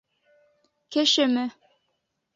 Кешеме? 0.91 1.45